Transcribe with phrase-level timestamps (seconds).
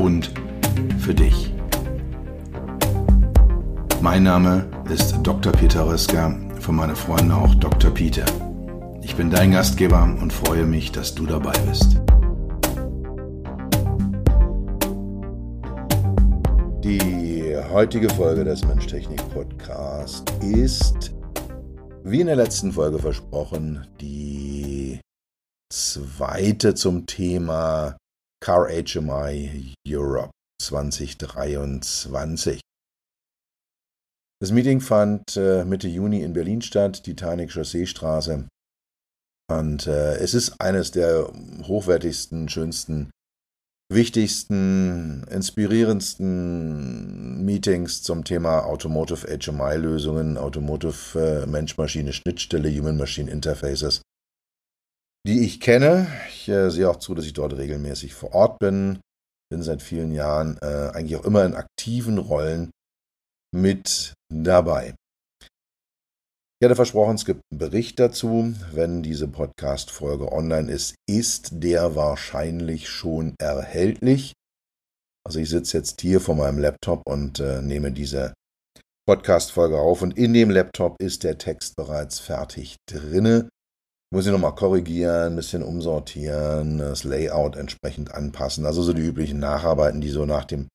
[0.00, 0.32] und
[0.98, 1.52] für dich.
[4.00, 5.52] Mein Name ist Dr.
[5.52, 7.90] Peter Röska, von meinen Freunden auch Dr.
[7.90, 8.24] Peter.
[9.02, 12.00] Ich bin dein Gastgeber und freue mich, dass du dabei bist.
[16.82, 21.14] Die heutige Folge des Mensch-Technik-Podcasts ist,
[22.04, 24.98] wie in der letzten Folge versprochen, die
[25.70, 27.96] zweite zum Thema
[28.42, 30.30] Car HMI Europe
[30.62, 32.62] 2023.
[34.40, 38.48] Das Meeting fand äh, Mitte Juni in Berlin statt, Titanic Chausseestraße.
[39.50, 41.30] Und äh, es ist eines der
[41.64, 43.10] hochwertigsten, schönsten,
[43.92, 54.00] wichtigsten, inspirierendsten Meetings zum Thema Automotive HMI-Lösungen, Automotive äh, Mensch-Maschine-Schnittstelle, Human-Machine Interfaces,
[55.26, 56.06] die ich kenne.
[56.28, 59.00] Ich äh, sehe auch zu, dass ich dort regelmäßig vor Ort bin.
[59.50, 62.70] Bin seit vielen Jahren äh, eigentlich auch immer in aktiven Rollen
[63.52, 64.94] mit dabei.
[66.62, 68.54] Ich hatte versprochen, es gibt einen Bericht dazu.
[68.72, 74.34] Wenn diese Podcast-Folge online ist, ist der wahrscheinlich schon erhältlich.
[75.26, 78.34] Also ich sitze jetzt hier vor meinem Laptop und äh, nehme diese
[79.08, 83.48] Podcast-Folge auf und in dem Laptop ist der Text bereits fertig drinne.
[84.12, 88.66] Muss ich nochmal korrigieren, ein bisschen umsortieren, das Layout entsprechend anpassen.
[88.66, 90.66] Also so die üblichen Nacharbeiten, die so nach dem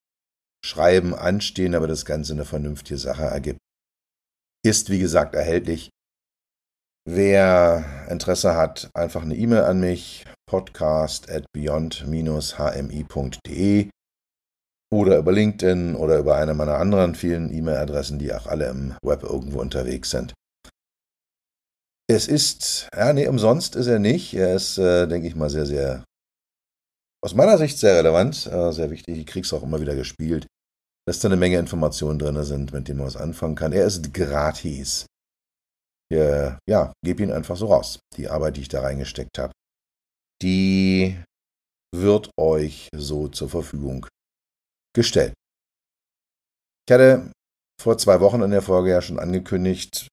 [0.66, 3.60] Schreiben anstehen, aber das Ganze eine vernünftige Sache ergibt.
[4.66, 5.90] Ist, wie gesagt, erhältlich.
[7.08, 13.90] Wer Interesse hat, einfach eine E-Mail an mich, podcast at beyond-hmi.de
[14.94, 19.24] oder über LinkedIn oder über eine meiner anderen vielen E-Mail-Adressen, die auch alle im Web
[19.24, 20.34] irgendwo unterwegs sind.
[22.08, 24.34] Es ist, ja, nee, umsonst ist er nicht.
[24.34, 26.04] Er ist, äh, denke ich mal, sehr, sehr,
[27.24, 29.18] aus meiner Sicht sehr relevant, äh, sehr wichtig.
[29.18, 30.46] Ich krieg's auch immer wieder gespielt,
[31.08, 33.74] dass da eine Menge Informationen drin sind, mit denen man was anfangen kann.
[33.74, 35.08] Er ist gratis.
[36.14, 38.00] Ja, ja, gebe ihn einfach so raus.
[38.16, 39.54] Die Arbeit, die ich da reingesteckt habe,
[40.44, 41.20] die
[41.96, 44.06] wird euch so zur Verfügung
[44.96, 45.34] gestellt.
[46.88, 47.32] Ich hatte
[47.82, 50.08] vor zwei Wochen in der Folge ja schon angekündigt,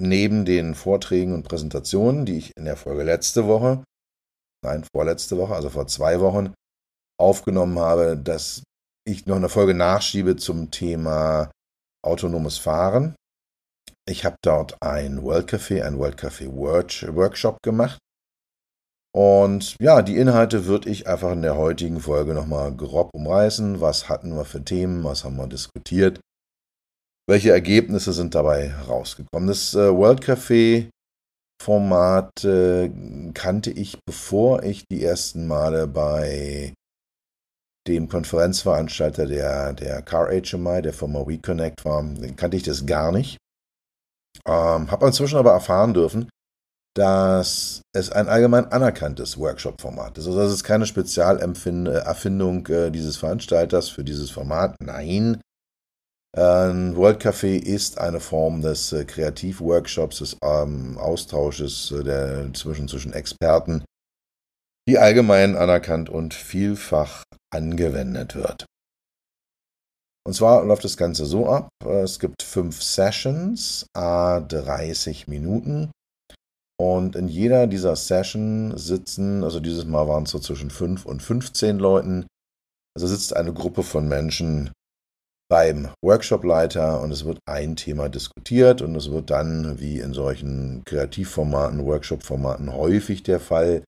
[0.00, 3.82] neben den Vorträgen und Präsentationen, die ich in der Folge letzte Woche,
[4.64, 6.54] nein, vorletzte Woche, also vor zwei Wochen,
[7.20, 8.62] aufgenommen habe, dass
[9.06, 11.50] ich noch eine Folge nachschiebe zum Thema
[12.04, 13.16] autonomes Fahren.
[14.08, 17.98] Ich habe dort ein World Café, ein World Café Workshop gemacht.
[19.14, 23.80] Und ja, die Inhalte würde ich einfach in der heutigen Folge nochmal grob umreißen.
[23.80, 25.02] Was hatten wir für Themen?
[25.02, 26.20] Was haben wir diskutiert?
[27.28, 29.48] Welche Ergebnisse sind dabei rausgekommen?
[29.48, 30.88] Das äh, World Café
[31.62, 32.90] Format äh,
[33.34, 36.72] kannte ich, bevor ich die ersten Male bei
[37.86, 42.02] dem Konferenzveranstalter der, der Car HMI, der Firma WeConnect war,
[42.36, 43.36] kannte ich das gar nicht.
[44.46, 46.30] Ähm, Habe inzwischen aber erfahren dürfen,
[46.96, 50.26] dass es ein allgemein anerkanntes Workshop-Format ist.
[50.26, 54.76] Also das ist keine Spezialerfindung äh, dieses Veranstalters für dieses Format.
[54.80, 55.40] Nein,
[56.36, 62.86] ein World Café ist eine Form des äh, Kreativworkshops, des ähm, Austausches äh, der, zwischen,
[62.86, 63.84] zwischen Experten,
[64.88, 68.66] die allgemein anerkannt und vielfach angewendet wird.
[70.26, 75.90] Und zwar läuft das Ganze so ab: Es gibt fünf Sessions, a 30 Minuten.
[76.80, 81.22] Und in jeder dieser Session sitzen, also dieses Mal waren es so zwischen 5 und
[81.22, 82.26] 15 Leuten,
[82.94, 84.70] also sitzt eine Gruppe von Menschen
[85.48, 90.82] beim Workshopleiter und es wird ein Thema diskutiert und es wird dann, wie in solchen
[90.84, 93.82] Kreativformaten, Workshop-Formaten häufig der Fall,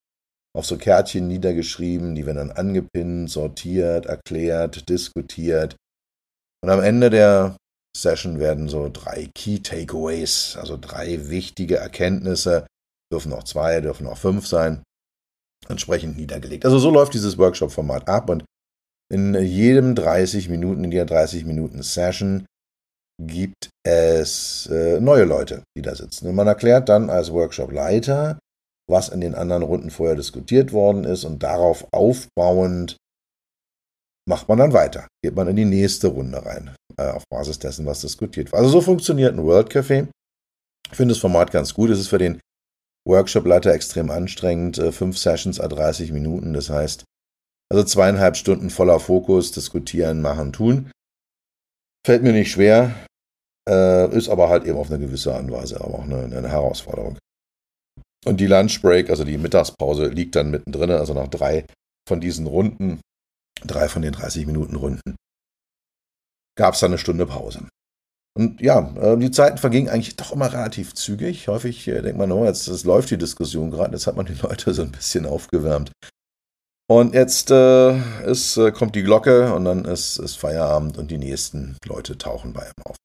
[0.56, 5.76] auf so Kärtchen niedergeschrieben, die werden dann angepinnt, sortiert, erklärt, diskutiert.
[6.62, 7.56] Und am Ende der
[7.96, 12.66] Session werden so drei Key Takeaways, also drei wichtige Erkenntnisse,
[13.12, 14.82] dürfen auch zwei, dürfen auch fünf sein,
[15.68, 16.64] entsprechend niedergelegt.
[16.64, 18.44] Also so läuft dieses Workshop-Format ab und
[19.10, 22.46] in jedem 30 Minuten, in jeder 30 Minuten Session
[23.20, 26.28] gibt es äh, neue Leute, die da sitzen.
[26.28, 28.38] Und man erklärt dann als Workshop-Leiter,
[28.88, 32.96] was in den anderen Runden vorher diskutiert worden ist und darauf aufbauend
[34.28, 35.08] macht man dann weiter.
[35.22, 38.60] Geht man in die nächste Runde rein, äh, auf Basis dessen, was diskutiert wird.
[38.60, 40.08] Also so funktioniert ein World Café.
[40.90, 41.90] Ich finde das Format ganz gut.
[41.90, 42.40] Es ist für den
[43.06, 44.78] Workshop-Leiter extrem anstrengend.
[44.78, 46.52] Äh, fünf Sessions a 30 Minuten.
[46.52, 47.04] Das heißt,
[47.70, 50.90] also zweieinhalb Stunden voller Fokus, diskutieren, machen, tun.
[52.04, 52.94] Fällt mir nicht schwer,
[53.68, 56.48] äh, ist aber halt eben auf eine gewisse Art und Weise aber auch eine, eine
[56.48, 57.18] Herausforderung.
[58.26, 61.66] Und die Lunchbreak, also die Mittagspause, liegt dann mittendrin, also nach drei
[62.08, 63.00] von diesen Runden,
[63.64, 65.16] drei von den 30 Minuten Runden,
[66.58, 67.68] gab es dann eine Stunde Pause.
[68.36, 71.48] Und ja, äh, die Zeiten vergingen eigentlich doch immer relativ zügig.
[71.48, 74.34] Häufig äh, denkt man, oh, jetzt, jetzt läuft die Diskussion gerade, jetzt hat man die
[74.34, 75.92] Leute so ein bisschen aufgewärmt.
[76.90, 81.18] Und jetzt äh, ist, äh, kommt die Glocke und dann ist, ist Feierabend und die
[81.18, 82.96] nächsten Leute tauchen bei ihm auf.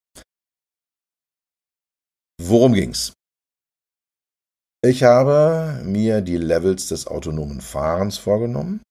[2.41, 3.13] Worum ging's?
[4.83, 8.81] Ich habe mir die Levels des autonomen Fahrens vorgenommen.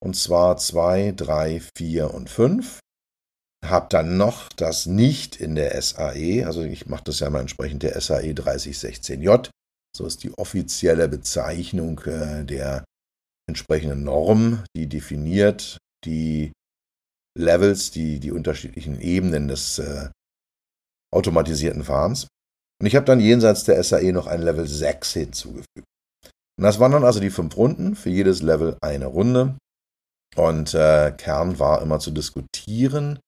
[0.00, 2.78] Und zwar 2, 3, 4 und 5.
[3.66, 7.82] Hab dann noch das nicht in der SAE, also ich mache das ja mal entsprechend
[7.82, 9.50] der SAE 3016J.
[9.96, 12.84] So ist die offizielle Bezeichnung äh, der
[13.52, 15.76] entsprechenden Norm, die definiert
[16.06, 16.52] die
[17.38, 20.08] Levels, die, die unterschiedlichen Ebenen des äh,
[21.12, 22.28] automatisierten Fahrens.
[22.80, 25.84] Und ich habe dann jenseits der SAE noch ein Level 6 hinzugefügt.
[26.58, 29.56] Und das waren dann also die fünf Runden, für jedes Level eine Runde.
[30.34, 33.18] Und äh, Kern war immer zu diskutieren,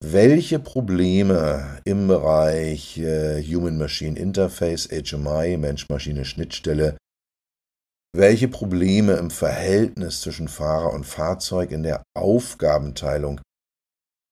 [0.00, 6.96] welche Probleme im Bereich äh, Human-Machine Interface, HMI, Mensch-Maschine-Schnittstelle,
[8.14, 13.40] welche Probleme im Verhältnis zwischen Fahrer und Fahrzeug in der Aufgabenteilung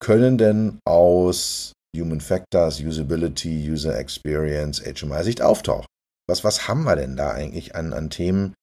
[0.00, 5.86] können denn aus Human Factors, Usability, User Experience, HMI-Sicht auftauchen.
[6.28, 8.54] Was, was haben wir denn da eigentlich an, an Themen,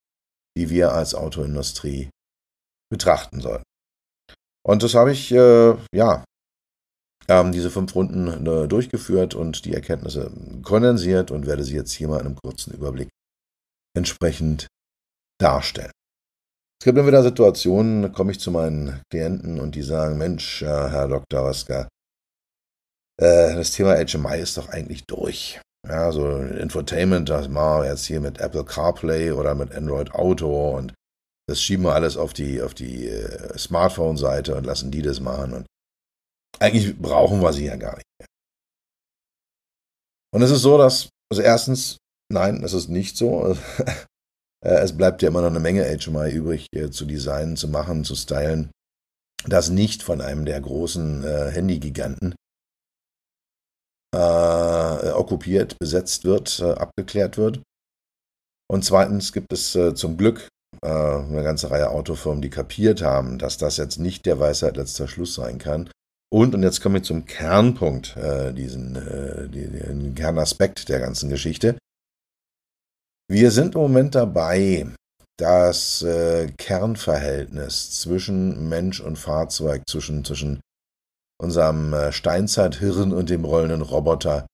[0.57, 2.09] die wir als Autoindustrie
[2.89, 3.63] betrachten sollten?
[4.65, 6.23] Und das habe ich, äh, ja,
[7.27, 10.31] ähm, diese fünf Runden äh, durchgeführt und die Erkenntnisse
[10.63, 13.09] kondensiert und werde sie jetzt hier mal in einem kurzen Überblick
[13.95, 14.67] entsprechend
[15.39, 15.91] darstellen.
[16.81, 20.61] Es gibt immer wieder Situationen, da komme ich zu meinen Klienten und die sagen, Mensch,
[20.61, 21.41] äh, Herr Dr.
[21.41, 21.89] Rasker,
[23.19, 25.59] äh, das Thema HMI ist doch eigentlich durch.
[25.87, 30.77] Ja, so Infotainment, das machen wir jetzt hier mit Apple CarPlay oder mit Android Auto
[30.77, 30.93] und
[31.47, 35.53] das schieben wir alles auf die, auf die äh, Smartphone-Seite und lassen die das machen.
[35.53, 35.65] Und
[36.59, 38.27] eigentlich brauchen wir sie ja gar nicht mehr.
[40.31, 41.97] Und es ist so, dass, also erstens,
[42.31, 43.57] nein, es ist nicht so.
[44.65, 48.03] Äh, es bleibt ja immer noch eine Menge HMI übrig äh, zu designen, zu machen,
[48.03, 48.71] zu stylen,
[49.45, 52.35] das nicht von einem der großen äh, Handygiganten
[54.11, 57.61] okkupiert, besetzt wird, abgeklärt wird.
[58.67, 60.47] Und zweitens gibt es zum Glück
[60.81, 65.35] eine ganze Reihe Autofirmen, die kapiert haben, dass das jetzt nicht der Weisheit letzter Schluss
[65.35, 65.91] sein kann.
[66.31, 71.77] Und, und jetzt komme ich zum Kernpunkt, äh, diesen, äh, den Kernaspekt der ganzen Geschichte.
[73.31, 74.87] Wir sind im Moment dabei,
[75.37, 76.03] das
[76.57, 80.61] Kernverhältnis zwischen Mensch und Fahrzeug, zwischen, zwischen
[81.39, 84.47] unserem äh, Steinzeithirn und dem rollenden Roboter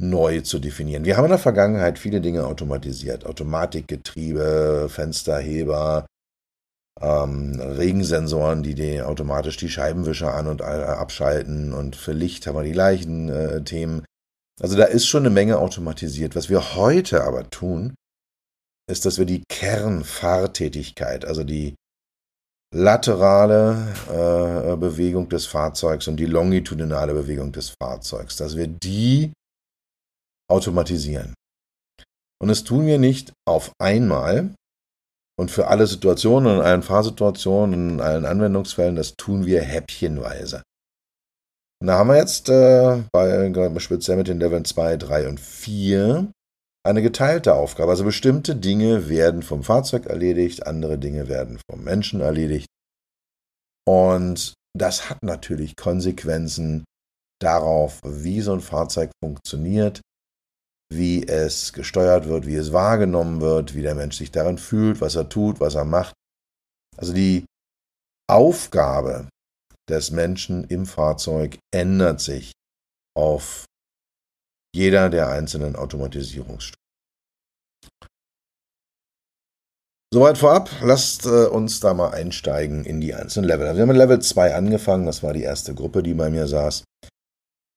[0.00, 1.04] neu zu definieren.
[1.04, 3.26] Wir haben in der Vergangenheit viele Dinge automatisiert.
[3.26, 6.06] Automatikgetriebe, Fensterheber,
[7.00, 12.62] ähm, Regensensoren, die, die automatisch die Scheibenwischer an- und abschalten und für Licht haben wir
[12.62, 14.04] die gleichen äh, Themen.
[14.60, 16.34] Also da ist schon eine Menge automatisiert.
[16.34, 17.94] Was wir heute aber tun,
[18.90, 21.74] ist, dass wir die Kernfahrtätigkeit, also die
[22.74, 29.32] laterale äh, Bewegung des Fahrzeugs und die longitudinale Bewegung des Fahrzeugs, dass wir die
[30.50, 31.34] automatisieren.
[32.40, 34.54] Und das tun wir nicht auf einmal
[35.38, 40.62] und für alle Situationen, in allen Fahrsituationen, in allen Anwendungsfällen, das tun wir häppchenweise.
[41.80, 46.30] Und da haben wir jetzt äh, bei, speziell mit den Leveln 2, 3 und 4
[46.84, 47.90] eine geteilte Aufgabe.
[47.90, 52.66] Also bestimmte Dinge werden vom Fahrzeug erledigt, andere Dinge werden vom Menschen erledigt.
[53.86, 56.84] Und das hat natürlich Konsequenzen
[57.40, 60.00] darauf, wie so ein Fahrzeug funktioniert,
[60.92, 65.14] wie es gesteuert wird, wie es wahrgenommen wird, wie der Mensch sich darin fühlt, was
[65.14, 66.14] er tut, was er macht.
[66.96, 67.44] Also die
[68.28, 69.28] Aufgabe
[69.88, 72.52] des Menschen im Fahrzeug ändert sich
[73.16, 73.64] auf
[74.74, 76.78] jeder der einzelnen Automatisierungsstufen.
[80.12, 83.66] Soweit vorab, lasst äh, uns da mal einsteigen in die einzelnen Level.
[83.66, 86.46] Also wir haben mit Level 2 angefangen, das war die erste Gruppe, die bei mir
[86.46, 86.84] saß.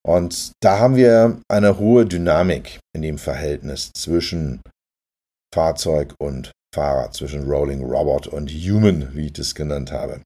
[0.07, 4.61] Und da haben wir eine hohe Dynamik in dem Verhältnis zwischen
[5.53, 10.21] Fahrzeug und Fahrer, zwischen Rolling Robot und Human, wie ich das genannt habe.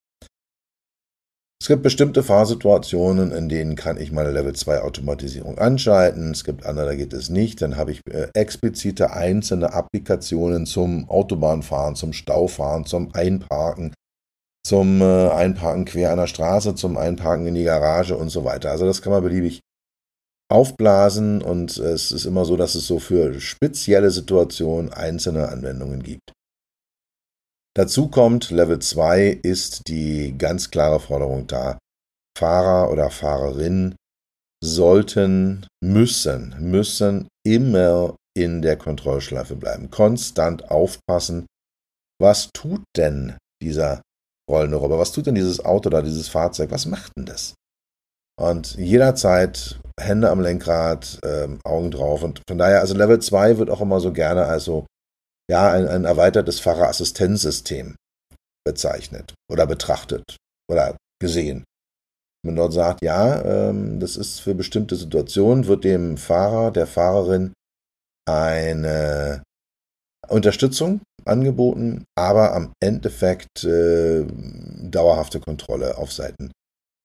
[1.62, 6.32] Es gibt bestimmte Fahrsituationen, in denen kann ich meine Level 2 Automatisierung anschalten.
[6.32, 7.62] Es gibt andere, da geht es nicht.
[7.62, 13.94] Dann habe ich äh, explizite einzelne Applikationen zum Autobahnfahren, zum Staufahren, zum Einparken,
[14.66, 18.72] zum äh, Einparken quer an der Straße, zum Einparken in die Garage und so weiter.
[18.72, 19.62] Also das kann man beliebig
[20.52, 26.34] aufblasen und es ist immer so, dass es so für spezielle Situationen einzelne Anwendungen gibt.
[27.78, 31.78] Dazu kommt, Level 2 ist die ganz klare Forderung da.
[32.38, 33.96] Fahrer oder Fahrerin
[34.64, 39.90] sollten, müssen, müssen immer in der Kontrollschleife bleiben.
[39.90, 41.46] Konstant aufpassen.
[42.22, 44.02] Was tut denn dieser
[44.50, 45.00] rollende Roboter?
[45.00, 46.72] Was tut denn dieses Auto da, dieses Fahrzeug?
[46.72, 47.56] Was macht denn das?
[48.38, 52.24] Und jederzeit Hände am Lenkrad, ähm, Augen drauf.
[52.24, 54.86] Und von daher, also Level 2 wird auch immer so gerne als so,
[55.50, 57.96] ja, ein, ein erweitertes Fahrerassistenzsystem
[58.66, 60.38] bezeichnet oder betrachtet
[60.70, 61.64] oder gesehen.
[62.46, 67.54] Man dort sagt, ja, ähm, das ist für bestimmte Situationen, wird dem Fahrer, der Fahrerin
[68.28, 69.44] eine
[70.28, 76.52] Unterstützung angeboten, aber am Endeffekt äh, dauerhafte Kontrolle auf Seiten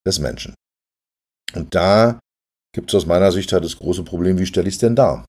[0.06, 0.54] des Menschen.
[1.54, 2.20] Und da
[2.74, 5.24] gibt es aus meiner Sicht halt das große Problem, wie stelle ich es denn dar?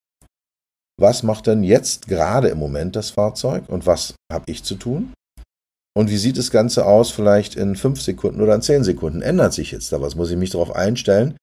[1.02, 5.14] Was macht denn jetzt gerade im Moment das Fahrzeug und was habe ich zu tun?
[5.98, 9.24] Und wie sieht das Ganze aus vielleicht in fünf Sekunden oder in zehn Sekunden?
[9.24, 10.14] Ändert sich jetzt da was?
[10.14, 11.36] Muss ich mich darauf einstellen,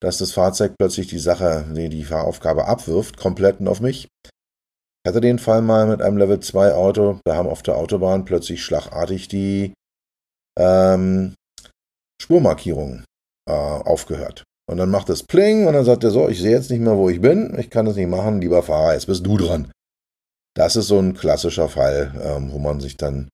[0.00, 4.08] dass das Fahrzeug plötzlich die Sache, die, die Fahraufgabe abwirft, komplett auf mich?
[4.24, 8.24] Ich hatte den Fall mal mit einem Level 2 Auto, da haben auf der Autobahn
[8.24, 9.74] plötzlich schlagartig die
[10.58, 11.34] ähm,
[12.22, 13.04] Spurmarkierungen
[13.46, 14.44] äh, aufgehört.
[14.66, 16.96] Und dann macht es Pling und dann sagt er so, ich sehe jetzt nicht mehr,
[16.96, 19.70] wo ich bin, ich kann es nicht machen, lieber Fahrer, jetzt bist du dran.
[20.56, 23.28] Das ist so ein klassischer Fall, ähm, wo man sich dann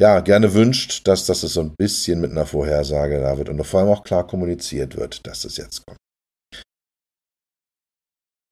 [0.00, 3.80] ja gerne wünscht, dass das so ein bisschen mit einer Vorhersage da wird und vor
[3.80, 5.98] allem auch klar kommuniziert wird, dass es jetzt kommt.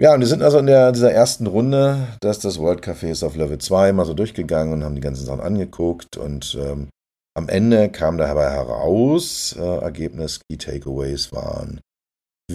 [0.01, 3.23] Ja, und wir sind also in der, dieser ersten Runde, dass das World Café ist
[3.23, 6.89] auf Level 2 mal so durchgegangen und haben die ganzen Sachen angeguckt und ähm,
[7.37, 11.81] am Ende kam dabei heraus, äh, Ergebnis Key Takeaways waren,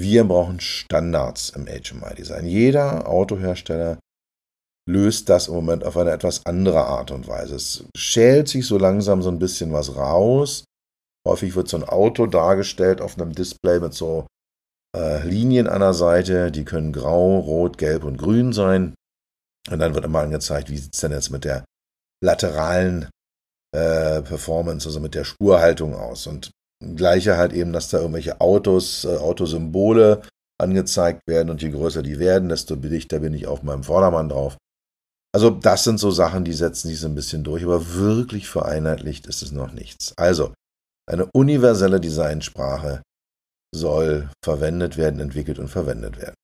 [0.02, 2.46] wir brauchen Standards im HMI-Design.
[2.46, 4.00] Jeder Autohersteller
[4.88, 7.56] löst das im Moment auf eine etwas andere Art und Weise.
[7.56, 10.66] Es schält sich so langsam so ein bisschen was raus.
[11.28, 14.28] Häufig wird so ein Auto dargestellt auf einem Display mit so
[14.96, 16.52] äh, Linien an der Seite.
[16.52, 18.94] Die können grau, rot, gelb und grün sein.
[19.72, 21.66] Und dann wird immer angezeigt, wie sieht es denn jetzt mit der
[22.24, 23.10] lateralen
[23.76, 26.28] äh, Performance, also mit der Spurhaltung aus.
[26.28, 30.22] Und gleiche halt eben, dass da irgendwelche Autos, äh, Autosymbole
[30.62, 34.58] angezeigt werden und je größer die werden, desto dichter bin ich auf meinem Vordermann drauf.
[35.34, 39.28] Also das sind so Sachen, die setzen sich so ein bisschen durch, aber wirklich vereinheitlicht
[39.28, 40.14] ist es noch nichts.
[40.18, 40.54] Also
[41.10, 43.02] eine universelle Designsprache
[43.76, 46.36] soll verwendet werden, entwickelt und verwendet werden.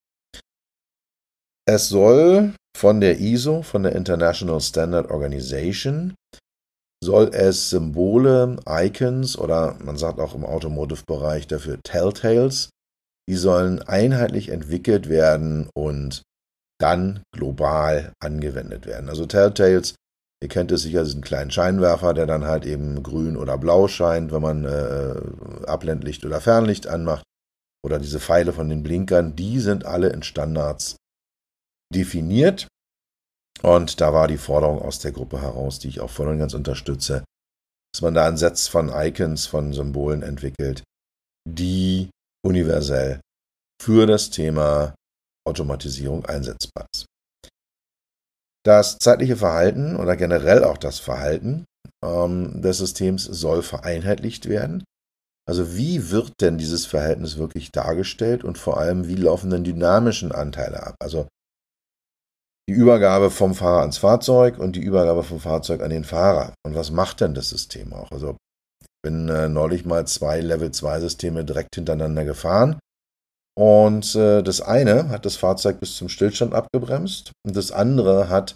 [1.66, 6.16] Es soll von der ISO, von der International Standard Organization,
[7.04, 12.70] soll es Symbole, Icons oder man sagt auch im Automotive-Bereich dafür Telltales,
[13.28, 16.22] die sollen einheitlich entwickelt werden und
[16.80, 19.10] dann global angewendet werden.
[19.10, 19.96] Also Telltales,
[20.44, 24.32] ihr kennt es sicher, diesen kleinen Scheinwerfer, der dann halt eben grün oder blau scheint,
[24.32, 27.24] wenn man äh, Abblendlicht oder Fernlicht anmacht.
[27.84, 30.98] Oder diese Pfeile von den Blinkern, die sind alle in Standards
[31.94, 32.68] definiert
[33.64, 36.54] und da war die Forderung aus der Gruppe heraus, die ich auch voll und ganz
[36.54, 37.24] unterstütze,
[37.94, 40.84] dass man da ein Satz von Icons, von Symbolen entwickelt,
[41.48, 42.10] die
[42.46, 43.20] universell
[43.82, 44.96] für das Thema
[45.48, 47.06] Automatisierung einsetzbar ist.
[48.64, 51.66] Das zeitliche Verhalten oder generell auch das Verhalten
[52.04, 54.84] ähm, des Systems soll vereinheitlicht werden.
[55.50, 60.32] Also wie wird denn dieses Verhältnis wirklich dargestellt und vor allem wie laufen denn dynamischen
[60.32, 60.96] Anteile ab?
[61.00, 61.28] Also
[62.70, 66.54] die Übergabe vom Fahrer ans Fahrzeug und die Übergabe vom Fahrzeug an den Fahrer.
[66.66, 68.12] Und was macht denn das System auch?
[68.12, 68.38] Also
[68.82, 72.80] ich bin äh, neulich mal zwei Level-2-Systeme direkt hintereinander gefahren.
[73.58, 78.56] Und äh, das eine hat das Fahrzeug bis zum Stillstand abgebremst und das andere hat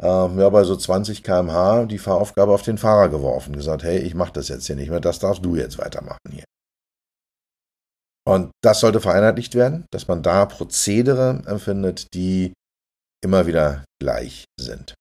[0.00, 4.14] äh, ja, bei so 20 km/h die Fahraufgabe auf den Fahrer geworfen, gesagt, hey, ich
[4.14, 6.44] mache das jetzt hier nicht mehr, das darfst du jetzt weitermachen hier.
[8.26, 12.52] Und das sollte vereinheitlicht werden, dass man da Prozedere empfindet, die
[13.22, 14.94] immer wieder gleich sind.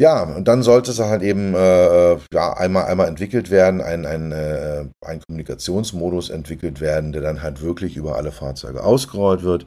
[0.00, 4.32] Ja, und dann sollte es halt eben äh, ja, einmal, einmal entwickelt werden, ein, ein,
[4.32, 9.66] äh, ein Kommunikationsmodus entwickelt werden, der dann halt wirklich über alle Fahrzeuge ausgerollt wird.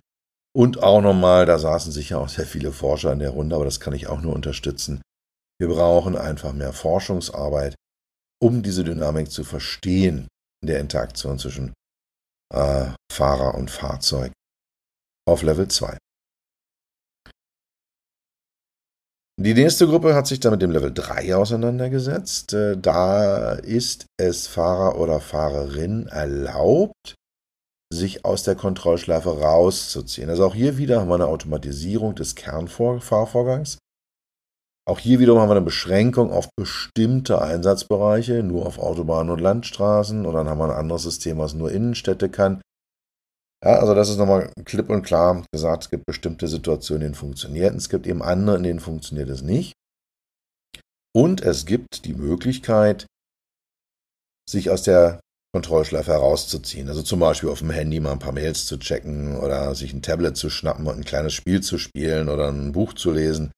[0.54, 3.80] Und auch nochmal, da saßen sicher auch sehr viele Forscher in der Runde, aber das
[3.80, 5.02] kann ich auch nur unterstützen.
[5.60, 7.76] Wir brauchen einfach mehr Forschungsarbeit
[8.42, 10.28] um diese Dynamik zu verstehen
[10.62, 11.74] in der Interaktion zwischen
[12.54, 14.32] äh, Fahrer und Fahrzeug
[15.28, 15.98] auf Level 2.
[19.38, 22.54] Die nächste Gruppe hat sich dann mit dem Level 3 auseinandergesetzt.
[22.54, 27.16] Äh, da ist es Fahrer oder Fahrerin erlaubt,
[27.94, 30.30] sich aus der Kontrollschleife rauszuziehen.
[30.30, 33.78] Also auch hier wieder haben wir eine Automatisierung des Kernfahrvorgangs.
[34.88, 40.26] Auch hier wiederum haben wir eine Beschränkung auf bestimmte Einsatzbereiche, nur auf Autobahnen und Landstraßen.
[40.26, 42.62] Und dann haben wir ein anderes System, was nur Innenstädte kann.
[43.66, 47.16] Ja, also das ist nochmal klipp und klar gesagt, es gibt bestimmte Situationen, in denen
[47.16, 49.74] funktioniert, es gibt eben andere, in denen funktioniert es nicht.
[51.16, 53.08] Und es gibt die Möglichkeit,
[54.48, 55.20] sich aus der
[55.52, 56.90] Kontrollschleife herauszuziehen.
[56.90, 60.04] Also zum Beispiel auf dem Handy mal ein paar Mails zu checken oder sich ein
[60.04, 63.52] Tablet zu schnappen und ein kleines Spiel zu spielen oder ein Buch zu lesen.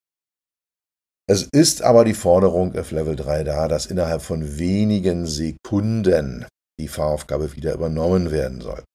[1.29, 6.45] Es ist aber die Forderung auf Level 3 da, dass innerhalb von wenigen Sekunden
[6.79, 8.85] die Fahraufgabe wieder übernommen werden soll.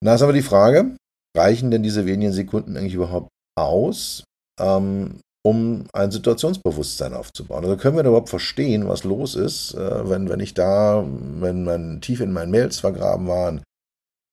[0.00, 0.96] Da ist aber die Frage,
[1.36, 4.24] reichen denn diese wenigen Sekunden eigentlich überhaupt aus,
[4.60, 7.64] ähm, um ein Situationsbewusstsein aufzubauen?
[7.64, 12.00] Also können wir überhaupt verstehen, was los ist, äh, wenn, wenn ich da, wenn man
[12.00, 13.62] tief in meinen Mails vergraben war, einen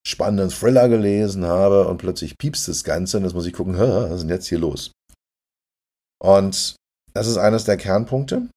[0.05, 4.11] spannenden Thriller gelesen habe und plötzlich piepst das Ganze und jetzt muss ich gucken, was
[4.11, 4.91] ist denn jetzt hier los?
[6.21, 6.75] Und
[7.13, 8.49] das ist eines der Kernpunkte.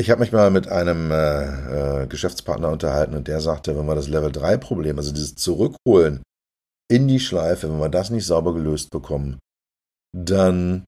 [0.00, 3.94] Ich habe mich mal mit einem äh, äh, Geschäftspartner unterhalten und der sagte, wenn wir
[3.94, 6.22] das Level 3 Problem, also dieses Zurückholen
[6.90, 9.38] in die Schleife, wenn wir das nicht sauber gelöst bekommen,
[10.14, 10.84] dann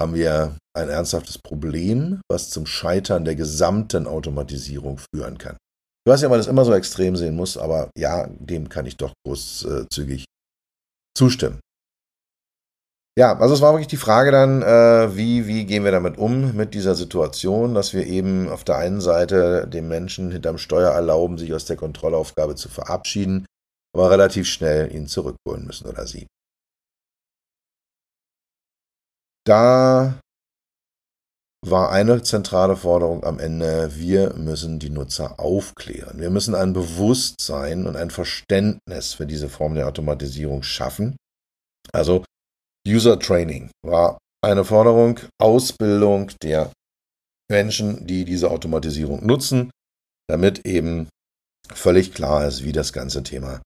[0.00, 5.56] haben wir ein ernsthaftes Problem, was zum Scheitern der gesamten Automatisierung führen kann.
[6.04, 8.96] Ich weiß ob man das immer so extrem sehen muss, aber ja, dem kann ich
[8.96, 10.24] doch großzügig
[11.16, 11.60] zustimmen.
[13.18, 16.56] Ja, also es war wirklich die Frage dann, äh, wie, wie gehen wir damit um
[16.56, 21.36] mit dieser Situation, dass wir eben auf der einen Seite dem Menschen hinterm Steuer erlauben,
[21.36, 23.44] sich aus der Kontrollaufgabe zu verabschieden,
[23.94, 26.26] aber relativ schnell ihn zurückholen müssen oder sie.
[29.44, 30.18] Da
[31.66, 36.18] war eine zentrale Forderung am Ende, wir müssen die Nutzer aufklären.
[36.18, 41.16] Wir müssen ein Bewusstsein und ein Verständnis für diese Form der Automatisierung schaffen.
[41.92, 42.24] Also
[42.86, 46.72] User Training war eine Forderung, Ausbildung der
[47.50, 49.70] Menschen, die diese Automatisierung nutzen,
[50.28, 51.08] damit eben
[51.72, 53.62] völlig klar ist, wie das ganze Thema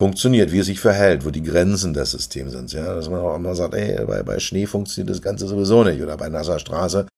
[0.00, 2.72] funktioniert, wie es sich verhält, wo die Grenzen des Systems sind.
[2.72, 6.02] Ja, dass man auch immer sagt, ey, bei, bei Schnee funktioniert das Ganze sowieso nicht
[6.02, 7.08] oder bei nasser Straße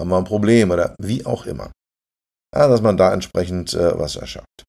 [0.00, 1.70] haben wir ein Problem oder wie auch immer.
[2.54, 4.64] Ja, dass man da entsprechend äh, was erschafft.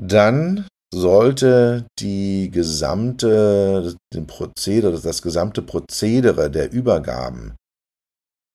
[0.00, 7.56] Dann sollte die gesamte, den Prozedere, das gesamte Prozedere der Übergaben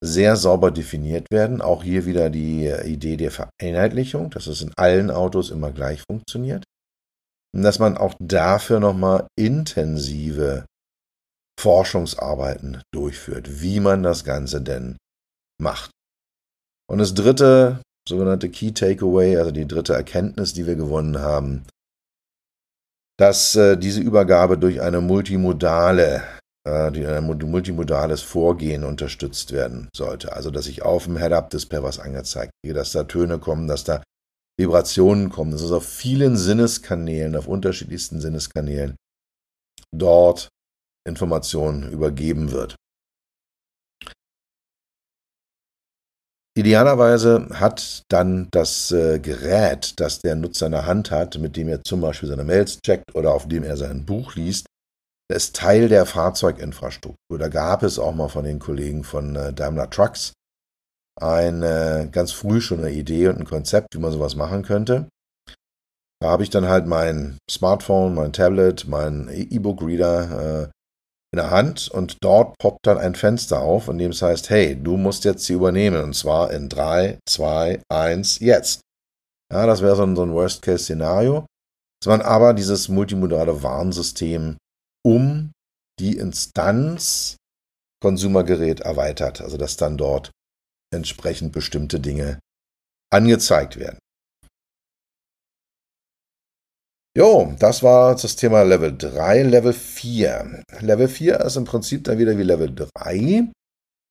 [0.04, 1.62] sehr sauber definiert werden.
[1.62, 6.64] Auch hier wieder die Idee der Vereinheitlichung, dass es in allen Autos immer gleich funktioniert.
[7.54, 10.66] Und dass man auch dafür nochmal intensive
[11.58, 14.96] Forschungsarbeiten durchführt, wie man das Ganze denn
[15.62, 15.90] macht.
[16.90, 21.64] Und das dritte, sogenannte Key Takeaway, also die dritte Erkenntnis, die wir gewonnen haben,
[23.16, 26.22] dass äh, diese Übergabe durch eine multimodale,
[26.66, 30.32] äh, die, ein multimodales Vorgehen unterstützt werden sollte.
[30.32, 34.02] Also, dass ich auf dem Head-Up-Display was angezeigt kriege, dass da Töne kommen, dass da
[34.58, 38.96] Vibrationen kommen, dass es auf vielen Sinneskanälen, auf unterschiedlichsten Sinneskanälen
[39.92, 40.48] dort
[41.06, 42.76] Informationen übergeben wird.
[46.56, 51.68] Idealerweise hat dann das äh, Gerät, das der Nutzer in der Hand hat, mit dem
[51.68, 54.66] er zum Beispiel seine Mails checkt oder auf dem er sein Buch liest,
[55.32, 57.38] ist Teil der Fahrzeuginfrastruktur.
[57.38, 60.32] Da gab es auch mal von den Kollegen von äh, Daimler Trucks
[61.20, 65.08] eine ganz früh schon eine Idee und ein Konzept, wie man sowas machen könnte.
[66.20, 70.68] Da habe ich dann halt mein Smartphone, mein Tablet, mein E-Book-Reader äh,
[71.34, 74.80] in der Hand und dort poppt dann ein Fenster auf, in dem es heißt, hey,
[74.80, 78.82] du musst jetzt sie übernehmen und zwar in 3, 2, 1, jetzt.
[79.52, 81.44] Ja, das wäre so ein, so ein Worst-Case-Szenario,
[82.00, 84.56] dass man aber dieses multimodale Warnsystem
[85.04, 85.50] um
[85.98, 87.36] die Instanz
[88.00, 90.30] Konsumergerät erweitert, also dass dann dort
[90.92, 92.38] entsprechend bestimmte Dinge
[93.12, 93.98] angezeigt werden.
[97.16, 99.44] Jo, das war das Thema Level 3.
[99.44, 100.64] Level 4.
[100.80, 103.52] Level 4 ist im Prinzip dann wieder wie Level 3,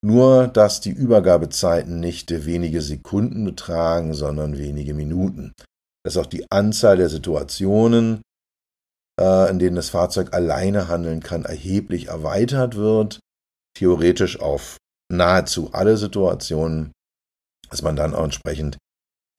[0.02, 5.52] nur dass die Übergabezeiten nicht wenige Sekunden betragen, sondern wenige Minuten.
[6.06, 8.22] Dass auch die Anzahl der Situationen,
[9.20, 13.20] äh, in denen das Fahrzeug alleine handeln kann, erheblich erweitert wird.
[13.78, 14.78] Theoretisch auf
[15.12, 16.94] nahezu alle Situationen,
[17.70, 18.78] dass man dann auch entsprechend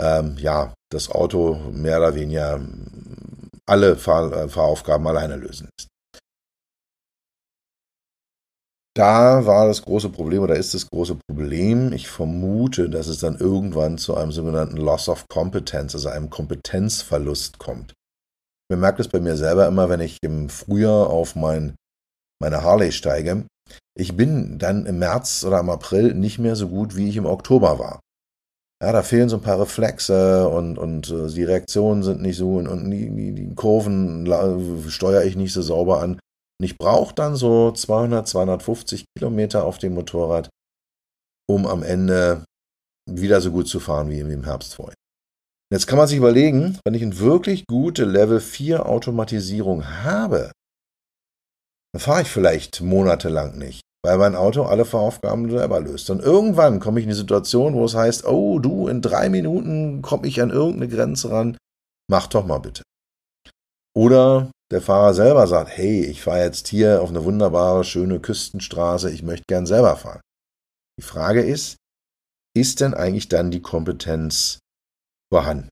[0.02, 2.60] ähm, ja das Auto mehr oder weniger
[3.66, 5.88] alle Fahr äh, Fahraufgaben alleine lösen lässt.
[8.96, 13.36] Da war das große Problem oder ist das große Problem, ich vermute, dass es dann
[13.36, 17.90] irgendwann zu einem sogenannten Loss of Competence, also einem Kompetenzverlust kommt.
[17.90, 21.74] Ich bemerke das bei mir selber immer, wenn ich im Frühjahr auf mein,
[22.40, 23.46] meine Harley steige.
[23.98, 27.26] Ich bin dann im März oder im April nicht mehr so gut, wie ich im
[27.26, 28.00] Oktober war.
[28.82, 32.56] Ja, da fehlen so ein paar Reflexe und, und äh, die Reaktionen sind nicht so
[32.56, 34.26] und, und die, die, die Kurven
[34.88, 36.12] steuere ich nicht so sauber an.
[36.12, 40.48] Und ich brauche dann so 200, 250 Kilometer auf dem Motorrad,
[41.48, 42.44] um am Ende
[43.10, 44.94] wieder so gut zu fahren wie im Herbst vorher.
[45.72, 50.52] Jetzt kann man sich überlegen, wenn ich eine wirklich gute Level 4 Automatisierung habe,
[51.92, 56.10] dann fahre ich vielleicht monatelang nicht, weil mein Auto alle Fahraufgaben selber löst.
[56.10, 60.02] Und irgendwann komme ich in die Situation, wo es heißt, oh du, in drei Minuten
[60.02, 61.56] komme ich an irgendeine Grenze ran,
[62.10, 62.82] mach doch mal bitte.
[63.96, 69.10] Oder der Fahrer selber sagt, hey, ich fahre jetzt hier auf eine wunderbare, schöne Küstenstraße,
[69.10, 70.20] ich möchte gern selber fahren.
[70.98, 71.76] Die Frage ist,
[72.54, 74.58] ist denn eigentlich dann die Kompetenz
[75.32, 75.70] vorhanden?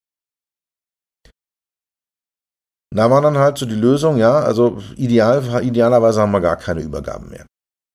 [2.94, 6.80] Da war dann halt so die Lösung, ja, also ideal, idealerweise haben wir gar keine
[6.80, 7.46] Übergaben mehr.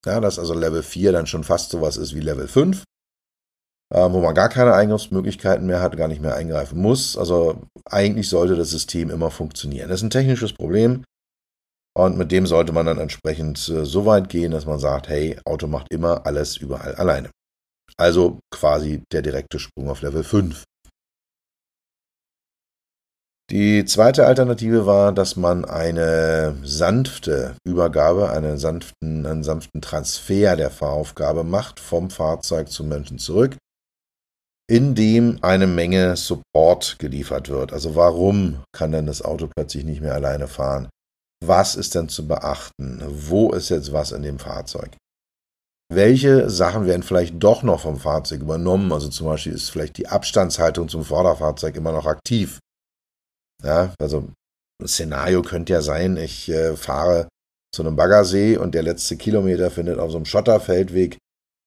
[0.08, 2.84] Ja, dass also Level 4 dann schon fast sowas ist wie Level 5
[3.89, 7.17] äh, wo man gar keine Eingriffsmöglichkeiten mehr hat, gar nicht mehr eingreifen muss.
[7.17, 9.89] Also eigentlich sollte das System immer funktionieren.
[9.89, 11.04] Das ist ein technisches Problem
[11.96, 15.39] und mit dem sollte man dann entsprechend äh, so weit gehen, dass man sagt, hey,
[15.46, 17.30] Auto macht immer alles überall alleine.
[17.98, 20.63] Also quasi der direkte Sprung auf Level 5.
[23.50, 30.70] Die zweite Alternative war, dass man eine sanfte Übergabe, einen sanften, einen sanften Transfer der
[30.70, 33.56] Fahraufgabe macht vom Fahrzeug zum Menschen zurück
[34.70, 37.72] in dem eine Menge Support geliefert wird.
[37.72, 40.90] Also warum kann denn das Auto plötzlich nicht mehr alleine fahren?
[41.44, 43.02] Was ist denn zu beachten?
[43.08, 44.98] Wo ist jetzt was in dem Fahrzeug?
[45.90, 48.92] Welche Sachen werden vielleicht doch noch vom Fahrzeug übernommen?
[48.92, 52.60] Also zum Beispiel ist vielleicht die Abstandshaltung zum Vorderfahrzeug immer noch aktiv.
[53.63, 54.28] Ja, also
[54.82, 57.28] ein Szenario könnte ja sein, ich äh, fahre
[57.74, 61.17] zu einem Baggersee und der letzte Kilometer findet auf so einem Schotterfeldweg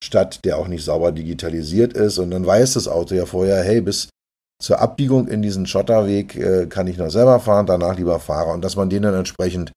[0.02, 2.18] statt, der auch nicht sauber digitalisiert ist.
[2.18, 4.08] Und dann weiß das Auto ja vorher, hey, bis
[4.62, 8.50] zur Abbiegung in diesen Schotterweg äh, kann ich noch selber fahren, danach lieber fahre.
[8.50, 9.72] Und dass man den dann entsprechend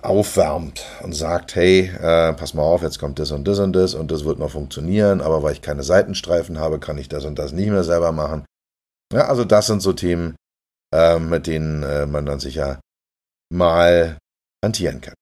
[0.00, 3.94] aufwärmt und sagt, hey, äh, pass mal auf, jetzt kommt das und das und das
[3.94, 7.38] und das wird noch funktionieren, aber weil ich keine Seitenstreifen habe, kann ich das und
[7.38, 8.46] das nicht mehr selber machen.
[9.12, 10.34] Ja, also das sind so Themen,
[10.92, 12.80] äh, mit denen äh, man dann sicher
[13.52, 14.18] mal
[14.64, 15.14] hantieren kann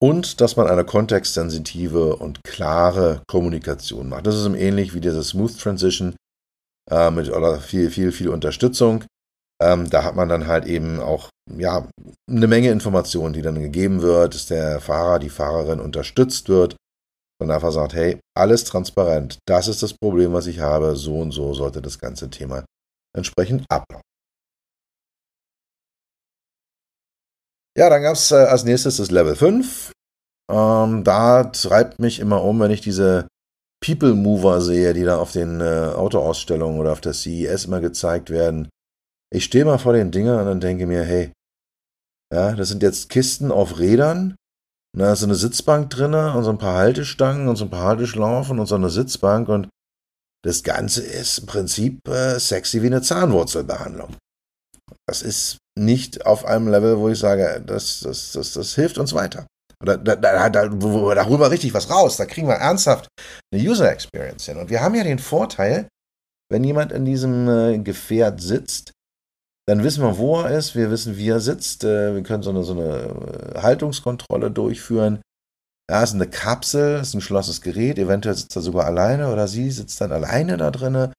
[0.00, 4.26] und dass man eine kontextsensitive und klare Kommunikation macht.
[4.26, 6.16] Das ist ähnlich wie diese Smooth Transition
[6.90, 9.04] äh, mit oder viel, viel, viel Unterstützung.
[9.60, 11.88] Ähm, da hat man dann halt eben auch ja,
[12.30, 16.76] eine Menge Informationen, die dann gegeben wird, dass der Fahrer, die Fahrerin unterstützt wird
[17.40, 21.32] und einfach sagt, hey, alles transparent, das ist das Problem, was ich habe, so und
[21.32, 22.64] so sollte das ganze Thema
[23.16, 24.07] entsprechend ablaufen.
[27.78, 29.92] Ja, dann gab es äh, als nächstes das Level 5.
[30.50, 33.28] Ähm, da treibt mich immer um, wenn ich diese
[33.80, 38.30] People Mover sehe, die da auf den äh, Autoausstellungen oder auf der CES immer gezeigt
[38.30, 38.68] werden.
[39.32, 41.30] Ich stehe mal vor den Dingern und dann denke mir, hey,
[42.34, 44.34] ja, das sind jetzt Kisten auf Rädern.
[44.96, 47.84] Da ist so eine Sitzbank drin und so ein paar Haltestangen und so ein paar
[47.84, 49.68] Halteschlaufen und so eine Sitzbank und
[50.44, 54.16] das Ganze ist im Prinzip äh, sexy wie eine Zahnwurzelbehandlung.
[55.06, 59.14] Das ist nicht auf einem Level, wo ich sage, das, das, das, das hilft uns
[59.14, 59.46] weiter.
[59.82, 62.16] Oder da, da, da, darüber richtig was raus.
[62.16, 63.08] Da kriegen wir ernsthaft
[63.52, 64.58] eine User Experience hin.
[64.58, 65.88] Und wir haben ja den Vorteil,
[66.50, 68.92] wenn jemand in diesem äh, Gefährt sitzt,
[69.68, 72.50] dann wissen wir, wo er ist, wir wissen, wie er sitzt, äh, wir können so
[72.50, 75.20] eine, so eine äh, Haltungskontrolle durchführen.
[75.90, 79.70] Es ist eine Kapsel, ist ein geschlossenes Gerät, eventuell sitzt er sogar alleine oder sie
[79.70, 81.12] sitzt dann alleine da drinne.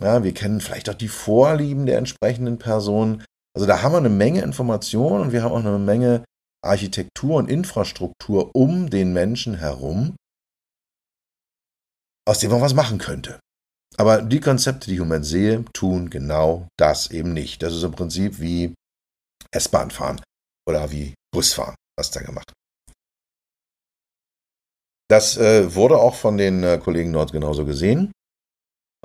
[0.00, 3.24] Ja, wir kennen vielleicht auch die Vorlieben der entsprechenden Person.
[3.54, 6.24] Also da haben wir eine Menge Informationen und wir haben auch eine Menge
[6.64, 10.16] Architektur und Infrastruktur um den Menschen herum,
[12.28, 13.40] aus dem man was machen könnte.
[13.96, 17.62] Aber die Konzepte, die ich im Moment sehe, tun genau das eben nicht.
[17.62, 18.74] Das ist im Prinzip wie
[19.50, 20.20] S-Bahn fahren
[20.68, 22.96] oder wie Busfahren, was da gemacht wird.
[25.10, 28.12] Das äh, wurde auch von den äh, Kollegen dort genauso gesehen.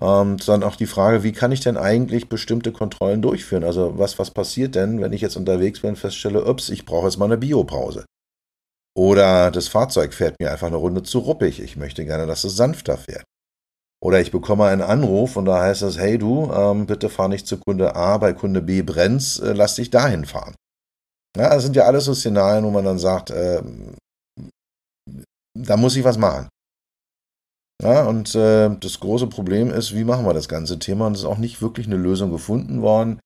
[0.02, 3.64] Und dann auch die Frage, wie kann ich denn eigentlich bestimmte Kontrollen durchführen?
[3.64, 7.06] Also was, was passiert denn, wenn ich jetzt unterwegs bin und feststelle, ups, ich brauche
[7.06, 8.06] jetzt mal eine Biopause?
[8.98, 11.62] Oder das Fahrzeug fährt mir einfach eine Runde zu ruppig.
[11.62, 13.24] Ich möchte gerne, dass es sanfter fährt.
[14.02, 17.48] Oder ich bekomme einen Anruf und da heißt es, hey du, ähm, bitte fahr nicht
[17.48, 20.56] zu Kunde A, bei Kunde B brennt's, äh, lass dich dahin fahren.
[21.36, 23.62] Ja, das sind ja alles so Szenarien, wo man dann sagt, äh,
[25.58, 26.50] da muss ich was machen.
[27.82, 31.08] Ja, und äh, das große Problem ist, wie machen wir das ganze Thema?
[31.08, 33.20] Und es ist auch nicht wirklich eine Lösung gefunden worden.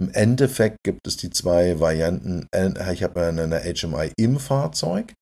[0.00, 2.46] Im Endeffekt gibt es die zwei Varianten.
[2.92, 5.14] Ich habe eine, eine HMI im Fahrzeug,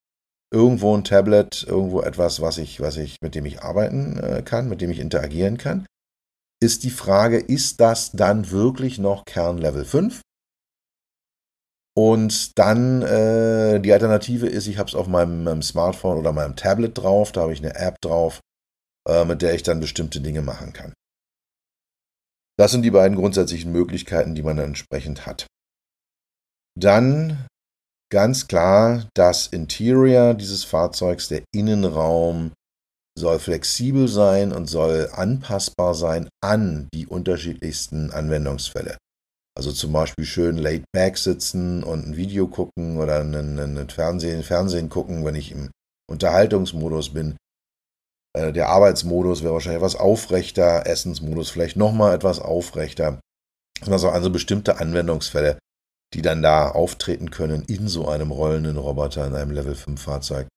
[0.53, 4.69] irgendwo ein Tablet, irgendwo etwas, was ich, was ich, mit dem ich arbeiten äh, kann,
[4.69, 5.87] mit dem ich interagieren kann.
[6.61, 10.21] Ist die Frage, ist das dann wirklich noch Kern Level 5?
[11.97, 16.57] Und dann äh, die Alternative ist, ich habe es auf meinem, meinem, Smartphone oder meinem
[16.57, 18.41] Tablet drauf, da habe ich eine App drauf,
[19.09, 20.93] äh, mit der ich dann bestimmte Dinge machen kann.
[22.59, 25.47] Das sind die beiden grundsätzlichen Möglichkeiten, die man dann entsprechend hat.
[26.79, 27.47] Dann
[28.13, 32.53] ganz klar das Interior dieses Fahrzeugs, der Innenraum
[33.17, 38.99] soll flexibel sein und soll anpassbar sein an die unterschiedlichsten Anwendungsfälle.
[39.57, 44.89] Also zum Beispiel schön laid back sitzen und ein Video gucken oder einen Fernsehen, Fernsehen
[44.89, 45.71] gucken, wenn ich im
[46.11, 47.37] Unterhaltungsmodus bin.
[48.37, 53.21] Äh, der Arbeitsmodus wäre wahrscheinlich etwas aufrechter, Essensmodus vielleicht nochmal etwas aufrechter.
[53.87, 55.59] Also also bestimmte Anwendungsfälle,
[56.15, 60.49] die dann da auftreten können in so einem rollenden Roboter, in einem Level 5 Fahrzeug,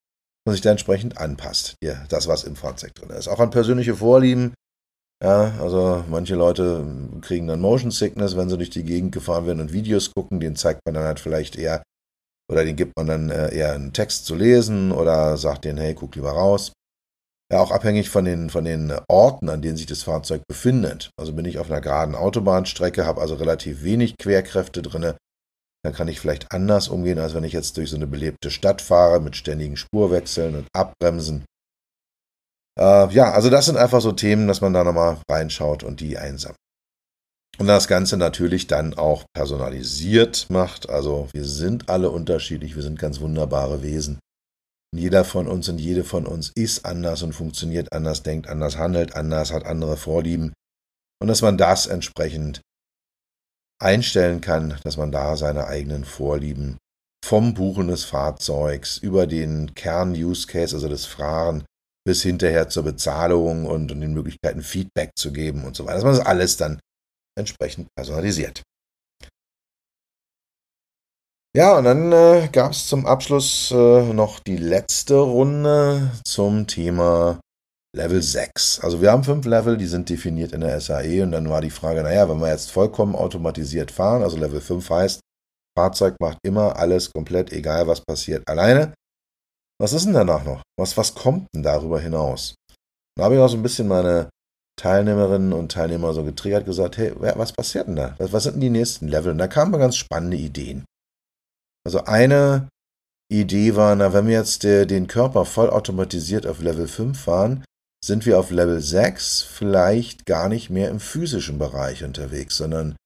[0.46, 1.76] man sich da entsprechend anpasst.
[1.84, 3.28] Ja, das, was im Fahrzeug drin ist.
[3.28, 4.54] Auch an persönliche Vorlieben.
[5.22, 6.86] Ja, also manche Leute
[7.22, 10.40] kriegen dann Motion Sickness, wenn sie durch die Gegend gefahren werden und Videos gucken.
[10.40, 11.82] Den zeigt man dann halt vielleicht eher,
[12.52, 15.96] oder den gibt man dann äh, eher einen Text zu lesen oder sagt denen, hey,
[15.96, 16.72] guck lieber raus.
[17.52, 21.12] Ja, auch abhängig von den, von den Orten, an denen sich das Fahrzeug befindet.
[21.18, 25.14] Also bin ich auf einer geraden Autobahnstrecke, habe also relativ wenig Querkräfte drin,
[25.84, 28.82] dann kann ich vielleicht anders umgehen, als wenn ich jetzt durch so eine belebte Stadt
[28.82, 31.46] fahre mit ständigen Spurwechseln und Abbremsen.
[32.78, 36.18] Äh, ja, also das sind einfach so Themen, dass man da nochmal reinschaut und die
[36.18, 36.58] einsammelt.
[37.58, 40.90] Und das Ganze natürlich dann auch personalisiert macht.
[40.90, 44.20] Also wir sind alle unterschiedlich, wir sind ganz wunderbare Wesen.
[44.98, 49.16] Jeder von uns und jede von uns ist anders und funktioniert anders, denkt anders, handelt
[49.16, 50.54] anders, hat andere Vorlieben.
[51.22, 52.62] Und dass man das entsprechend
[53.80, 56.78] einstellen kann, dass man da seine eigenen Vorlieben
[57.24, 61.66] vom Buchen des Fahrzeugs über den Kern-Use-Case, also das Fahren,
[62.06, 66.04] bis hinterher zur Bezahlung und, und den Möglichkeiten Feedback zu geben und so weiter, dass
[66.06, 66.80] man das alles dann
[67.38, 68.64] entsprechend personalisiert.
[71.56, 77.40] Ja, und dann äh, gab es zum Abschluss äh, noch die letzte Runde zum Thema
[77.96, 78.82] Level 6.
[78.82, 81.72] Also wir haben fünf Level, die sind definiert in der SAE und dann war die
[81.72, 85.20] Frage, naja, wenn wir jetzt vollkommen automatisiert fahren, also Level 5 heißt,
[85.78, 88.94] Fahrzeug macht immer alles komplett, egal was passiert, alleine.
[89.80, 90.62] Was ist denn danach noch?
[90.78, 92.56] Was, was kommt denn darüber hinaus?
[93.16, 94.30] Da habe ich auch so ein bisschen meine
[94.80, 98.16] Teilnehmerinnen und Teilnehmer so getriggert, gesagt, hey, was passiert denn da?
[98.20, 99.32] Was sind denn die nächsten Level?
[99.32, 100.86] Und da kamen ganz spannende Ideen.
[101.88, 102.68] Also eine
[103.32, 107.64] Idee war, na, wenn wir jetzt den Körper vollautomatisiert auf Level 5 fahren,
[108.04, 112.98] sind wir auf Level 6 vielleicht gar nicht mehr im physischen Bereich unterwegs, sondern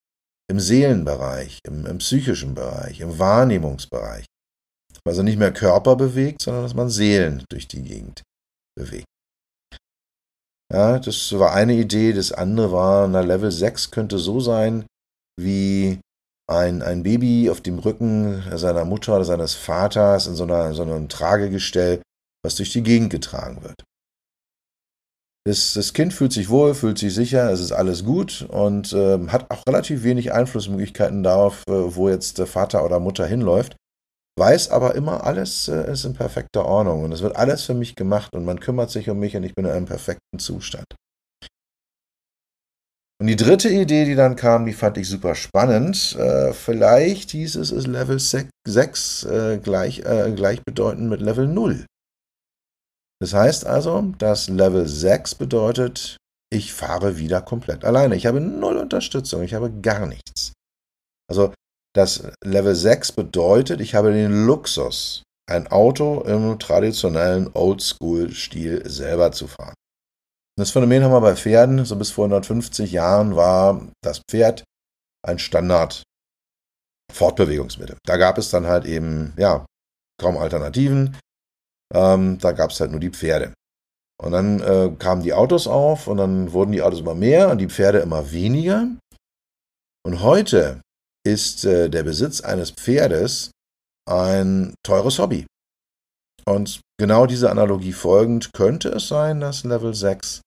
[0.49, 4.25] im Seelenbereich, im, im psychischen Bereich, im Wahrnehmungsbereich.
[5.05, 8.23] Also nicht mehr Körper bewegt, sondern dass man Seelen durch die Gegend
[8.75, 9.05] bewegt.
[10.73, 12.13] Ja, das war eine Idee.
[12.13, 14.87] Das andere war, na, Level 6 könnte so sein,
[15.39, 15.99] wie
[16.51, 20.83] ein, ein Baby auf dem Rücken seiner Mutter oder seines Vaters in so, einer, so
[20.83, 22.01] einem Tragegestell,
[22.43, 23.83] was durch die Gegend getragen wird.
[25.43, 29.17] Das, das Kind fühlt sich wohl, fühlt sich sicher, es ist alles gut und äh,
[29.27, 33.75] hat auch relativ wenig Einflussmöglichkeiten darauf, äh, wo jetzt der Vater oder Mutter hinläuft,
[34.37, 37.95] weiß aber immer, alles äh, ist in perfekter Ordnung und es wird alles für mich
[37.95, 40.85] gemacht und man kümmert sich um mich und ich bin in einem perfekten Zustand.
[43.21, 46.15] Und die dritte Idee, die dann kam, die fand ich super spannend.
[46.15, 51.85] Äh, vielleicht hieß es, ist Level 6 äh, gleich, äh, gleichbedeutend mit Level 0.
[53.21, 56.17] Das heißt also, dass Level 6 bedeutet,
[56.51, 58.15] ich fahre wieder komplett alleine.
[58.15, 60.53] Ich habe null Unterstützung, ich habe gar nichts.
[61.29, 61.53] Also
[61.95, 69.45] das Level 6 bedeutet, ich habe den Luxus, ein Auto im traditionellen Oldschool-Stil selber zu
[69.45, 69.75] fahren.
[70.57, 71.85] Das Phänomen haben wir bei Pferden.
[71.85, 74.63] So bis vor 150 Jahren war das Pferd
[75.25, 76.03] ein Standard
[77.11, 77.97] Fortbewegungsmittel.
[78.05, 79.65] Da gab es dann halt eben, ja,
[80.19, 81.17] kaum Alternativen.
[81.93, 83.53] Ähm, da gab es halt nur die Pferde.
[84.21, 87.57] Und dann äh, kamen die Autos auf und dann wurden die Autos immer mehr und
[87.57, 88.87] die Pferde immer weniger.
[90.05, 90.81] Und heute
[91.25, 93.51] ist äh, der Besitz eines Pferdes
[94.07, 95.45] ein teures Hobby.
[96.45, 100.41] Und genau dieser Analogie folgend könnte es sein, dass Level 6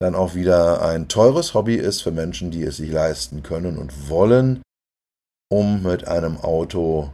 [0.00, 4.08] dann auch wieder ein teures Hobby ist für Menschen, die es sich leisten können und
[4.08, 4.62] wollen,
[5.50, 7.12] um mit einem Auto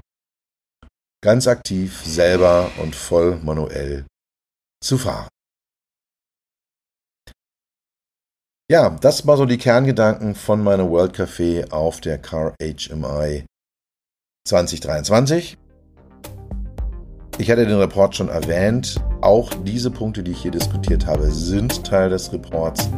[1.25, 4.05] ganz aktiv selber und voll manuell
[4.85, 5.29] zu fahren.
[8.71, 13.47] Ja, das war so die Kerngedanken von meinem World Café auf der Car HMI
[14.47, 15.57] 2023.
[17.43, 19.01] Ich hatte den Report schon erwähnt.
[19.21, 22.89] Auch diese Punkte, die ich hier diskutiert habe, sind Teil des Reports.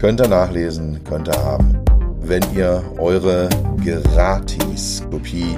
[0.00, 1.78] Könnt ihr nachlesen, könnt ihr haben,
[2.20, 3.48] wenn ihr eure
[3.84, 5.56] Gratis-Kopie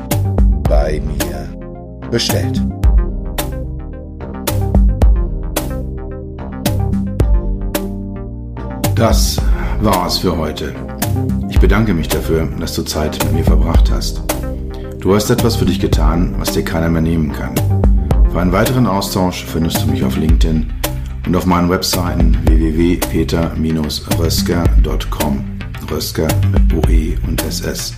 [0.69, 2.61] bei mir bestellt.
[8.97, 9.41] Das
[9.81, 10.75] war's für heute.
[11.49, 14.23] Ich bedanke mich dafür, dass du Zeit mit mir verbracht hast.
[14.99, 17.55] Du hast etwas für dich getan, was dir keiner mehr nehmen kann.
[18.33, 20.73] Für einen weiteren Austausch findest du mich auf LinkedIn
[21.27, 25.45] und auf meinen Webseiten www.peter-rösker.com
[25.91, 27.93] Rösker mit OE und SS